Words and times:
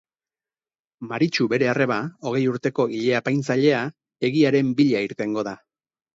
Maritxu 1.11 1.45
bere 1.51 1.67
arreba, 1.73 1.97
hogei 2.31 2.41
urteko 2.53 2.87
ile-apaintzailea, 3.01 3.83
egiaren 4.31 4.75
bila 4.83 5.05
irtengo 5.11 5.47
da. 5.53 5.57